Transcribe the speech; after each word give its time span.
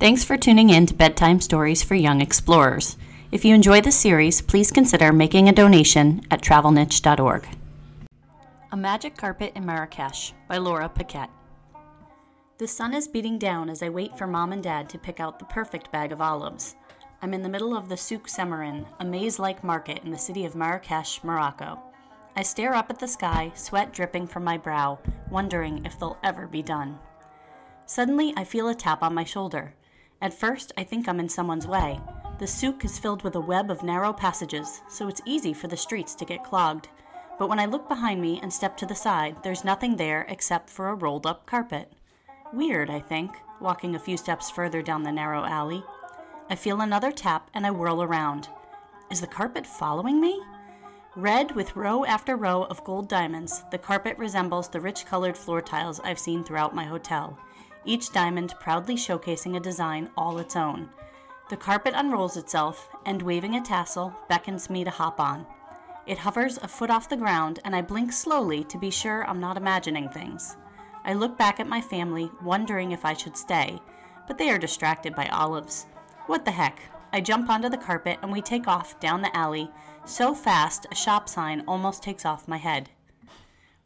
Thanks 0.00 0.22
for 0.22 0.36
tuning 0.36 0.70
in 0.70 0.86
to 0.86 0.94
Bedtime 0.94 1.40
Stories 1.40 1.82
for 1.82 1.96
Young 1.96 2.20
Explorers. 2.20 2.96
If 3.32 3.44
you 3.44 3.52
enjoy 3.52 3.80
this 3.80 3.98
series, 3.98 4.40
please 4.40 4.70
consider 4.70 5.12
making 5.12 5.48
a 5.48 5.52
donation 5.52 6.22
at 6.30 6.40
travelnitch.org. 6.40 7.48
A 8.70 8.76
Magic 8.76 9.16
Carpet 9.16 9.54
in 9.56 9.64
Marrakech 9.64 10.34
by 10.46 10.58
Laura 10.58 10.88
Paquette. 10.88 11.30
The 12.58 12.68
sun 12.68 12.94
is 12.94 13.08
beating 13.08 13.40
down 13.40 13.68
as 13.68 13.82
I 13.82 13.88
wait 13.88 14.16
for 14.16 14.28
mom 14.28 14.52
and 14.52 14.62
dad 14.62 14.88
to 14.90 14.98
pick 14.98 15.18
out 15.18 15.40
the 15.40 15.46
perfect 15.46 15.90
bag 15.90 16.12
of 16.12 16.20
olives. 16.20 16.76
I'm 17.20 17.34
in 17.34 17.42
the 17.42 17.48
middle 17.48 17.76
of 17.76 17.88
the 17.88 17.96
Souk 17.96 18.28
Semmarine, 18.28 18.86
a 19.00 19.04
maze 19.04 19.40
like 19.40 19.64
market 19.64 20.04
in 20.04 20.12
the 20.12 20.18
city 20.18 20.44
of 20.44 20.54
Marrakech, 20.54 21.24
Morocco. 21.24 21.76
I 22.36 22.42
stare 22.42 22.76
up 22.76 22.88
at 22.88 23.00
the 23.00 23.08
sky, 23.08 23.50
sweat 23.56 23.92
dripping 23.92 24.28
from 24.28 24.44
my 24.44 24.58
brow, 24.58 25.00
wondering 25.28 25.84
if 25.84 25.98
they'll 25.98 26.18
ever 26.22 26.46
be 26.46 26.62
done. 26.62 27.00
Suddenly, 27.86 28.32
I 28.36 28.44
feel 28.44 28.68
a 28.68 28.76
tap 28.76 29.02
on 29.02 29.12
my 29.12 29.24
shoulder. 29.24 29.74
At 30.20 30.34
first, 30.34 30.72
I 30.76 30.82
think 30.82 31.08
I'm 31.08 31.20
in 31.20 31.28
someone's 31.28 31.66
way. 31.66 32.00
The 32.38 32.46
souk 32.46 32.84
is 32.84 32.98
filled 32.98 33.22
with 33.22 33.36
a 33.36 33.40
web 33.40 33.70
of 33.70 33.84
narrow 33.84 34.12
passages, 34.12 34.82
so 34.88 35.06
it's 35.06 35.22
easy 35.24 35.52
for 35.52 35.68
the 35.68 35.76
streets 35.76 36.16
to 36.16 36.24
get 36.24 36.42
clogged. 36.42 36.88
But 37.38 37.48
when 37.48 37.60
I 37.60 37.66
look 37.66 37.88
behind 37.88 38.20
me 38.20 38.40
and 38.42 38.52
step 38.52 38.76
to 38.78 38.86
the 38.86 38.96
side, 38.96 39.36
there's 39.44 39.64
nothing 39.64 39.96
there 39.96 40.26
except 40.28 40.70
for 40.70 40.88
a 40.88 40.94
rolled 40.94 41.24
up 41.24 41.46
carpet. 41.46 41.92
Weird, 42.52 42.90
I 42.90 42.98
think, 42.98 43.30
walking 43.60 43.94
a 43.94 44.00
few 44.00 44.16
steps 44.16 44.50
further 44.50 44.82
down 44.82 45.04
the 45.04 45.12
narrow 45.12 45.44
alley. 45.44 45.84
I 46.50 46.56
feel 46.56 46.80
another 46.80 47.12
tap 47.12 47.48
and 47.54 47.64
I 47.64 47.70
whirl 47.70 48.02
around. 48.02 48.48
Is 49.12 49.20
the 49.20 49.26
carpet 49.28 49.66
following 49.66 50.20
me? 50.20 50.42
Red 51.14 51.54
with 51.54 51.76
row 51.76 52.04
after 52.04 52.36
row 52.36 52.64
of 52.64 52.82
gold 52.84 53.08
diamonds, 53.08 53.62
the 53.70 53.78
carpet 53.78 54.18
resembles 54.18 54.68
the 54.68 54.80
rich 54.80 55.06
colored 55.06 55.36
floor 55.36 55.62
tiles 55.62 56.00
I've 56.00 56.18
seen 56.18 56.42
throughout 56.42 56.74
my 56.74 56.84
hotel 56.84 57.38
each 57.84 58.12
diamond 58.12 58.54
proudly 58.60 58.96
showcasing 58.96 59.56
a 59.56 59.60
design 59.60 60.10
all 60.16 60.38
its 60.38 60.56
own. 60.56 60.90
The 61.48 61.56
carpet 61.56 61.94
unrolls 61.96 62.36
itself, 62.36 62.88
and 63.06 63.22
waving 63.22 63.54
a 63.54 63.62
tassel, 63.62 64.14
beckons 64.28 64.68
me 64.68 64.84
to 64.84 64.90
hop 64.90 65.18
on. 65.18 65.46
It 66.06 66.18
hovers 66.18 66.58
a 66.58 66.68
foot 66.68 66.90
off 66.90 67.08
the 67.08 67.16
ground, 67.16 67.60
and 67.64 67.74
I 67.74 67.82
blink 67.82 68.12
slowly 68.12 68.64
to 68.64 68.78
be 68.78 68.90
sure 68.90 69.24
I'm 69.26 69.40
not 69.40 69.56
imagining 69.56 70.08
things. 70.08 70.56
I 71.04 71.14
look 71.14 71.38
back 71.38 71.58
at 71.58 71.66
my 71.66 71.80
family, 71.80 72.30
wondering 72.42 72.92
if 72.92 73.04
I 73.04 73.14
should 73.14 73.36
stay, 73.36 73.80
but 74.26 74.36
they 74.36 74.50
are 74.50 74.58
distracted 74.58 75.14
by 75.14 75.26
olives. 75.28 75.86
What 76.26 76.44
the 76.44 76.50
heck? 76.50 76.80
I 77.12 77.22
jump 77.22 77.48
onto 77.48 77.70
the 77.70 77.78
carpet 77.78 78.18
and 78.20 78.30
we 78.30 78.42
take 78.42 78.68
off 78.68 79.00
down 79.00 79.22
the 79.22 79.34
alley, 79.34 79.70
so 80.04 80.34
fast 80.34 80.86
a 80.90 80.94
shop 80.94 81.28
sign 81.28 81.64
almost 81.66 82.02
takes 82.02 82.26
off 82.26 82.46
my 82.46 82.58
head. 82.58 82.90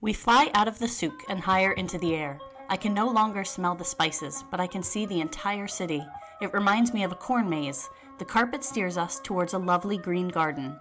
We 0.00 0.12
fly 0.12 0.50
out 0.54 0.66
of 0.66 0.80
the 0.80 0.88
souk 0.88 1.22
and 1.28 1.40
higher 1.40 1.72
into 1.72 1.98
the 1.98 2.14
air. 2.14 2.40
I 2.68 2.76
can 2.76 2.94
no 2.94 3.08
longer 3.08 3.44
smell 3.44 3.74
the 3.74 3.84
spices, 3.84 4.44
but 4.50 4.60
I 4.60 4.66
can 4.66 4.82
see 4.82 5.04
the 5.04 5.20
entire 5.20 5.68
city. 5.68 6.02
It 6.40 6.52
reminds 6.52 6.94
me 6.94 7.04
of 7.04 7.12
a 7.12 7.16
corn 7.16 7.48
maze. 7.48 7.88
The 8.18 8.24
carpet 8.24 8.64
steers 8.64 8.96
us 8.96 9.20
towards 9.20 9.54
a 9.54 9.58
lovely 9.58 9.98
green 9.98 10.28
garden. 10.28 10.76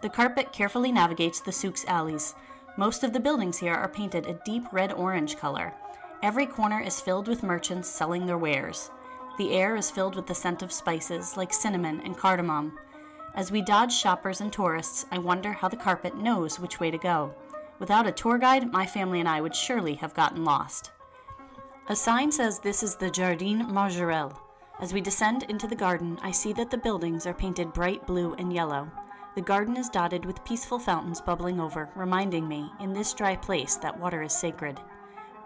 The 0.00 0.08
carpet 0.08 0.52
carefully 0.52 0.92
navigates 0.92 1.40
the 1.40 1.52
souk's 1.52 1.84
alleys. 1.86 2.34
Most 2.76 3.02
of 3.02 3.12
the 3.12 3.20
buildings 3.20 3.58
here 3.58 3.74
are 3.74 3.88
painted 3.88 4.26
a 4.26 4.40
deep 4.44 4.62
red 4.72 4.92
orange 4.92 5.36
color. 5.36 5.74
Every 6.22 6.46
corner 6.46 6.80
is 6.80 7.00
filled 7.00 7.26
with 7.26 7.42
merchants 7.42 7.88
selling 7.88 8.26
their 8.26 8.38
wares. 8.38 8.90
The 9.38 9.52
air 9.52 9.76
is 9.76 9.90
filled 9.90 10.14
with 10.14 10.26
the 10.26 10.34
scent 10.34 10.62
of 10.62 10.72
spices 10.72 11.36
like 11.36 11.52
cinnamon 11.52 12.00
and 12.04 12.16
cardamom. 12.16 12.78
As 13.34 13.50
we 13.50 13.62
dodge 13.62 13.92
shoppers 13.92 14.40
and 14.40 14.52
tourists, 14.52 15.06
I 15.10 15.18
wonder 15.18 15.52
how 15.52 15.68
the 15.68 15.76
carpet 15.76 16.16
knows 16.16 16.60
which 16.60 16.80
way 16.80 16.90
to 16.90 16.98
go. 16.98 17.34
Without 17.78 18.06
a 18.06 18.12
tour 18.12 18.38
guide, 18.38 18.72
my 18.72 18.86
family 18.86 19.20
and 19.20 19.28
I 19.28 19.40
would 19.40 19.54
surely 19.54 19.94
have 19.94 20.14
gotten 20.14 20.44
lost. 20.44 20.90
A 21.90 21.96
sign 21.96 22.30
says 22.30 22.58
this 22.58 22.82
is 22.82 22.96
the 22.96 23.08
Jardin 23.08 23.60
Majorelle. 23.60 24.38
As 24.78 24.92
we 24.92 25.00
descend 25.00 25.44
into 25.44 25.66
the 25.66 25.74
garden, 25.74 26.18
I 26.20 26.30
see 26.32 26.52
that 26.52 26.70
the 26.70 26.76
buildings 26.76 27.26
are 27.26 27.32
painted 27.32 27.72
bright 27.72 28.06
blue 28.06 28.34
and 28.34 28.52
yellow. 28.52 28.90
The 29.34 29.40
garden 29.40 29.74
is 29.74 29.88
dotted 29.88 30.26
with 30.26 30.44
peaceful 30.44 30.78
fountains 30.78 31.22
bubbling 31.22 31.58
over, 31.58 31.88
reminding 31.96 32.46
me, 32.46 32.70
in 32.78 32.92
this 32.92 33.14
dry 33.14 33.36
place, 33.36 33.76
that 33.76 33.98
water 33.98 34.22
is 34.22 34.34
sacred. 34.34 34.78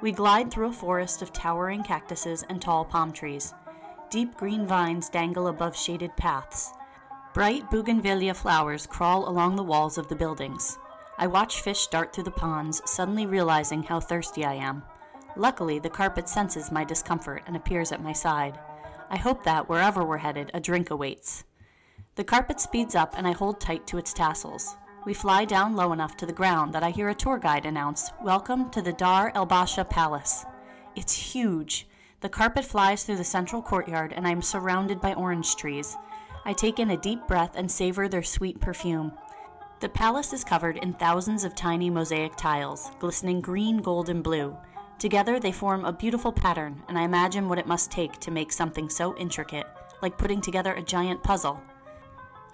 We 0.01 0.11
glide 0.11 0.51
through 0.51 0.71
a 0.71 0.73
forest 0.73 1.23
of 1.23 1.33
towering 1.33 1.85
cactuses 1.85 2.45
and 2.49 2.61
tall 2.61 2.85
palm 2.85 3.13
trees. 3.13 3.55
Deep 4.11 4.35
green 4.37 4.67
vines 4.67 5.09
dangle 5.09 5.47
above 5.47 5.77
shaded 5.77 6.17
paths. 6.17 6.73
Bright 7.35 7.71
bougainvillea 7.71 8.35
flowers 8.35 8.85
crawl 8.85 9.29
along 9.29 9.55
the 9.55 9.63
walls 9.63 9.97
of 9.97 10.09
the 10.09 10.17
buildings. 10.17 10.77
I 11.19 11.29
watch 11.29 11.61
fish 11.61 11.87
dart 11.87 12.13
through 12.13 12.25
the 12.25 12.33
ponds, 12.33 12.83
suddenly 12.85 13.27
realizing 13.27 13.85
how 13.85 14.01
thirsty 14.01 14.45
I 14.45 14.55
am. 14.55 14.83
Luckily, 15.37 15.79
the 15.79 15.89
carpet 15.89 16.29
senses 16.29 16.71
my 16.71 16.85
discomfort 16.85 17.43
and 17.47 17.57
appears 17.57 17.91
at 17.91 18.03
my 18.03 18.13
side. 18.13 18.59
I 19.09 19.17
hope 19.17 19.45
that, 19.45 19.69
wherever 19.69 20.05
we're 20.05 20.19
headed, 20.19 20.51
a 20.53 20.61
drink 20.61 20.91
awaits. 20.91 21.45
The 22.17 22.25
carpet 22.25 22.61
speeds 22.61 22.95
up 22.95 23.15
and 23.17 23.27
I 23.27 23.33
hold 23.33 23.59
tight 23.59 23.87
to 23.87 23.99
its 23.99 24.13
tassels. 24.13 24.77
We 25.07 25.15
fly 25.15 25.47
down 25.47 25.75
low 25.75 25.93
enough 25.93 26.19
to 26.19 26.27
the 26.27 26.33
ground 26.33 26.75
that 26.75 26.83
I 26.83 26.91
hear 26.91 27.09
a 27.09 27.15
tour 27.15 27.39
guide 27.39 27.65
announce, 27.65 28.11
Welcome 28.23 28.71
to 28.71 28.83
the 28.83 28.93
Dar 28.93 29.33
el 29.35 29.47
Basha 29.47 29.85
Palace. 29.85 30.45
It's 30.95 31.33
huge. 31.33 31.89
The 32.21 32.29
carpet 32.29 32.67
flies 32.67 33.03
through 33.03 33.17
the 33.17 33.25
central 33.25 33.63
courtyard 33.63 34.13
and 34.13 34.27
I 34.27 34.31
am 34.31 34.43
surrounded 34.43 35.01
by 35.01 35.15
orange 35.15 35.57
trees. 35.57 35.97
I 36.45 36.53
take 36.53 36.79
in 36.79 36.91
a 36.91 36.97
deep 36.97 37.27
breath 37.27 37.53
and 37.57 37.71
savor 37.71 38.07
their 38.07 38.23
sweet 38.23 38.61
perfume. 38.61 39.13
The 39.81 39.89
palace 39.89 40.33
is 40.33 40.45
covered 40.45 40.77
in 40.77 40.93
thousands 40.93 41.43
of 41.43 41.55
tiny 41.55 41.89
mosaic 41.89 42.37
tiles, 42.37 42.91
glistening 43.01 43.41
green, 43.41 43.79
gold, 43.79 44.09
and 44.09 44.23
blue. 44.23 44.57
Together, 45.03 45.41
they 45.41 45.51
form 45.51 45.85
a 45.85 45.93
beautiful 45.93 46.31
pattern, 46.31 46.81
and 46.87 46.97
I 46.97 47.03
imagine 47.03 47.49
what 47.49 47.59
it 47.59 47.67
must 47.67 47.91
take 47.91 48.21
to 48.21 48.31
make 48.31 48.53
something 48.53 48.89
so 48.89 49.17
intricate, 49.17 49.67
like 50.01 50.17
putting 50.17 50.41
together 50.41 50.75
a 50.75 50.81
giant 50.81 51.25
puzzle. 51.25 51.61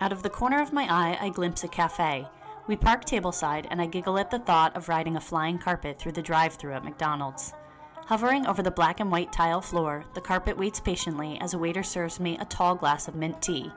Out 0.01 0.13
of 0.13 0.23
the 0.23 0.31
corner 0.31 0.63
of 0.63 0.73
my 0.73 0.85
eye, 0.85 1.19
I 1.21 1.29
glimpse 1.29 1.63
a 1.65 1.69
cafe. 1.69 2.27
We 2.67 2.75
park 2.75 3.05
tableside, 3.05 3.67
and 3.71 3.83
I 3.83 3.87
giggle 3.87 4.19
at 4.19 4.31
the 4.31 4.39
thought 4.39 4.75
of 4.75 4.89
riding 4.89 5.15
a 5.15 5.21
flying 5.21 5.59
carpet 5.59 5.99
through 5.99 6.13
the 6.13 6.23
drive 6.23 6.55
through 6.55 6.73
at 6.73 6.85
McDonald's. 6.85 7.53
Hovering 8.07 8.47
over 8.47 8.63
the 8.63 8.71
black 8.71 8.99
and 8.99 9.13
white 9.13 9.31
tile 9.31 9.61
floor, 9.61 10.07
the 10.15 10.23
carpet 10.23 10.57
waits 10.57 10.81
patiently 10.81 11.39
as 11.43 11.53
a 11.53 11.59
waiter 11.59 11.83
serves 11.83 12.19
me 12.19 12.39
a 12.39 12.47
tall 12.47 12.75
glass 12.75 13.09
of 13.09 13.15
mint 13.15 13.43
tea, 13.43 13.71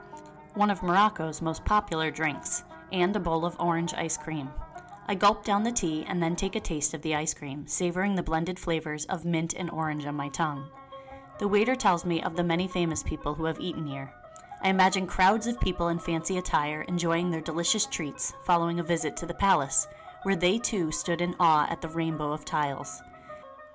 one 0.54 0.70
of 0.70 0.82
Morocco's 0.82 1.42
most 1.42 1.62
popular 1.66 2.10
drinks, 2.10 2.64
and 2.90 3.14
a 3.14 3.20
bowl 3.20 3.44
of 3.44 3.54
orange 3.60 3.92
ice 3.92 4.16
cream. 4.16 4.48
I 5.12 5.14
gulp 5.14 5.44
down 5.44 5.62
the 5.62 5.70
tea 5.70 6.06
and 6.08 6.22
then 6.22 6.34
take 6.34 6.56
a 6.56 6.60
taste 6.60 6.94
of 6.94 7.02
the 7.02 7.14
ice 7.14 7.34
cream, 7.34 7.66
savoring 7.66 8.14
the 8.14 8.22
blended 8.22 8.58
flavors 8.58 9.04
of 9.04 9.26
mint 9.26 9.52
and 9.52 9.68
orange 9.68 10.06
on 10.06 10.14
my 10.14 10.30
tongue. 10.30 10.66
The 11.38 11.46
waiter 11.46 11.74
tells 11.76 12.06
me 12.06 12.22
of 12.22 12.34
the 12.34 12.42
many 12.42 12.66
famous 12.66 13.02
people 13.02 13.34
who 13.34 13.44
have 13.44 13.60
eaten 13.60 13.86
here. 13.86 14.10
I 14.62 14.70
imagine 14.70 15.06
crowds 15.06 15.46
of 15.46 15.60
people 15.60 15.88
in 15.88 15.98
fancy 15.98 16.38
attire 16.38 16.80
enjoying 16.88 17.30
their 17.30 17.42
delicious 17.42 17.84
treats 17.84 18.32
following 18.44 18.80
a 18.80 18.82
visit 18.82 19.14
to 19.18 19.26
the 19.26 19.34
palace, 19.34 19.86
where 20.22 20.34
they 20.34 20.56
too 20.58 20.90
stood 20.90 21.20
in 21.20 21.36
awe 21.38 21.66
at 21.68 21.82
the 21.82 21.90
rainbow 21.90 22.32
of 22.32 22.46
tiles. 22.46 23.02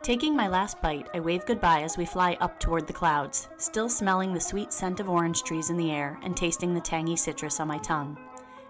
Taking 0.02 0.36
my 0.36 0.48
last 0.48 0.82
bite, 0.82 1.08
I 1.14 1.20
wave 1.20 1.46
goodbye 1.46 1.84
as 1.84 2.00
we 2.00 2.06
fly 2.08 2.36
up 2.42 2.60
toward 2.60 2.88
the 2.88 2.94
clouds, 2.94 3.48
still 3.58 3.90
smelling 3.90 4.34
the 4.34 4.42
sweet 4.42 4.74
scent 4.74 5.00
of 5.00 5.08
orange 5.08 5.44
trees 5.44 5.70
in 5.70 5.78
the 5.78 5.92
air 5.92 6.18
and 6.24 6.36
tasting 6.36 6.74
the 6.74 6.82
tangy 6.82 7.16
citrus 7.16 7.60
on 7.60 7.68
my 7.68 7.78
tongue. 7.78 8.18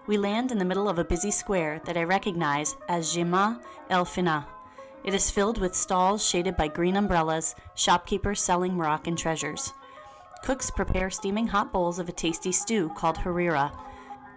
We 0.08 0.16
land 0.16 0.50
in 0.50 0.58
the 0.58 0.64
middle 0.64 0.88
of 0.88 0.98
a 0.98 1.04
busy 1.04 1.30
square 1.30 1.82
that 1.84 1.98
I 1.98 2.02
recognize 2.02 2.74
as 2.88 3.14
Jemaa 3.14 3.60
El 3.90 4.06
Fna. 4.06 4.46
It 5.04 5.12
is 5.12 5.30
filled 5.30 5.58
with 5.58 5.74
stalls 5.74 6.26
shaded 6.26 6.56
by 6.56 6.68
green 6.68 6.96
umbrellas, 6.96 7.54
shopkeepers 7.74 8.40
selling 8.40 8.74
Moroccan 8.74 9.16
treasures. 9.16 9.74
Cooks 10.42 10.70
prepare 10.70 11.10
steaming 11.10 11.48
hot 11.48 11.74
bowls 11.74 11.98
of 11.98 12.08
a 12.08 12.12
tasty 12.12 12.52
stew 12.52 12.90
called 12.96 13.18
harira. 13.18 13.70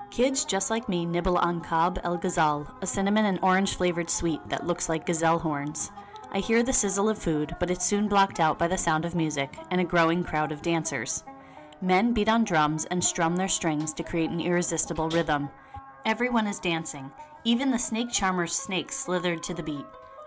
Kids 0.09 0.43
just 0.43 0.69
like 0.69 0.89
me 0.89 1.05
nibble 1.05 1.37
on 1.37 1.61
kab 1.61 2.01
el 2.03 2.17
ghazal, 2.17 2.67
a 2.81 2.85
cinnamon 2.85 3.23
and 3.23 3.39
orange 3.41 3.77
flavored 3.77 4.09
sweet 4.09 4.41
that 4.49 4.67
looks 4.67 4.89
like 4.89 5.05
gazelle 5.05 5.39
horns. 5.39 5.89
I 6.33 6.39
hear 6.39 6.63
the 6.63 6.73
sizzle 6.73 7.07
of 7.07 7.17
food, 7.17 7.55
but 7.61 7.71
it's 7.71 7.85
soon 7.85 8.09
blocked 8.09 8.41
out 8.41 8.59
by 8.59 8.67
the 8.67 8.77
sound 8.77 9.05
of 9.05 9.15
music 9.15 9.57
and 9.71 9.79
a 9.79 9.85
growing 9.85 10.21
crowd 10.25 10.51
of 10.51 10.61
dancers. 10.61 11.23
Men 11.79 12.13
beat 12.13 12.27
on 12.27 12.43
drums 12.43 12.83
and 12.91 13.01
strum 13.01 13.37
their 13.37 13.47
strings 13.47 13.93
to 13.93 14.03
create 14.03 14.31
an 14.31 14.41
irresistible 14.41 15.07
rhythm. 15.07 15.49
Everyone 16.03 16.47
is 16.47 16.59
dancing. 16.59 17.11
Even 17.43 17.69
the 17.69 17.77
snake 17.77 18.11
charmer's 18.11 18.53
snakes 18.53 18.95
slithered 18.95 19.43
to 19.43 19.53
the 19.53 19.61
beat. 19.61 19.85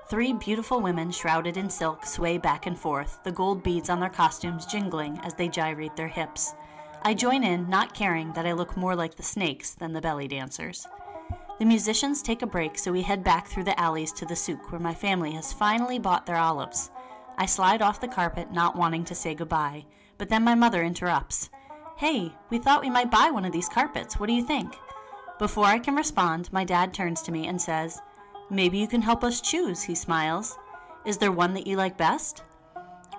Three 0.08 0.32
beautiful 0.32 0.80
women 0.80 1.10
shrouded 1.10 1.56
in 1.56 1.68
silk 1.68 2.06
sway 2.06 2.38
back 2.38 2.66
and 2.66 2.78
forth, 2.78 3.18
the 3.24 3.32
gold 3.32 3.64
beads 3.64 3.90
on 3.90 3.98
their 3.98 4.08
costumes 4.08 4.66
jingling 4.66 5.18
as 5.24 5.34
they 5.34 5.48
gyrate 5.48 5.96
their 5.96 6.08
hips. 6.08 6.54
I 7.02 7.14
join 7.14 7.42
in, 7.42 7.68
not 7.68 7.92
caring 7.92 8.32
that 8.34 8.46
I 8.46 8.52
look 8.52 8.76
more 8.76 8.94
like 8.94 9.16
the 9.16 9.24
snakes 9.24 9.74
than 9.74 9.92
the 9.92 10.00
belly 10.00 10.28
dancers. 10.28 10.86
The 11.58 11.64
musicians 11.64 12.22
take 12.22 12.42
a 12.42 12.46
break, 12.46 12.78
so 12.78 12.92
we 12.92 13.02
head 13.02 13.24
back 13.24 13.48
through 13.48 13.64
the 13.64 13.78
alleys 13.78 14.12
to 14.12 14.26
the 14.26 14.36
souk 14.36 14.70
where 14.70 14.80
my 14.80 14.94
family 14.94 15.32
has 15.32 15.52
finally 15.52 15.98
bought 15.98 16.26
their 16.26 16.36
olives. 16.36 16.90
I 17.36 17.46
slide 17.46 17.82
off 17.82 18.00
the 18.00 18.06
carpet, 18.06 18.52
not 18.52 18.76
wanting 18.76 19.04
to 19.06 19.14
say 19.14 19.34
goodbye, 19.34 19.86
but 20.18 20.28
then 20.28 20.44
my 20.44 20.54
mother 20.54 20.84
interrupts. 20.84 21.50
Hey, 21.96 22.32
we 22.48 22.58
thought 22.58 22.82
we 22.82 22.90
might 22.90 23.10
buy 23.10 23.30
one 23.30 23.44
of 23.44 23.52
these 23.52 23.68
carpets. 23.68 24.20
What 24.20 24.26
do 24.26 24.32
you 24.32 24.44
think? 24.44 24.76
Before 25.44 25.66
I 25.66 25.78
can 25.78 25.94
respond, 25.94 26.50
my 26.54 26.64
dad 26.64 26.94
turns 26.94 27.20
to 27.20 27.30
me 27.30 27.48
and 27.48 27.60
says, 27.60 28.00
Maybe 28.48 28.78
you 28.78 28.88
can 28.88 29.02
help 29.02 29.22
us 29.22 29.42
choose, 29.42 29.82
he 29.82 29.94
smiles. 29.94 30.56
Is 31.04 31.18
there 31.18 31.30
one 31.30 31.52
that 31.52 31.66
you 31.66 31.76
like 31.76 31.98
best? 31.98 32.42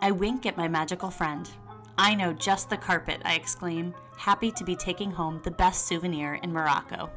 I 0.02 0.10
wink 0.10 0.48
at 0.48 0.58
my 0.58 0.68
magical 0.68 1.12
friend. 1.12 1.48
I 2.00 2.16
know 2.16 2.34
just 2.34 2.72
the 2.72 2.78
carpet, 2.78 3.22
I 3.24 3.36
exclaim, 3.36 3.94
happy 4.18 4.50
to 4.54 4.64
be 4.64 4.76
taking 4.76 5.12
home 5.12 5.40
the 5.44 5.52
best 5.52 5.86
souvenir 5.86 6.40
in 6.42 6.52
Morocco. 6.52 7.12